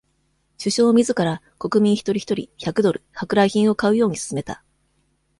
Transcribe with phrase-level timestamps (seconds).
[0.57, 4.63] 首相自ら、国民一人一人、百ドル、舶来品を買うようにすすめた。